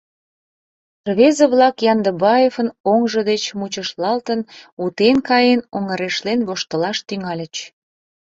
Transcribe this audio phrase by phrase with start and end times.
[1.07, 4.39] Рвезе-влак Яндыбаевын оҥжо деч мучышталтын,
[4.83, 7.55] утен каен, оҥырешлен воштылаш тӱҥальыч.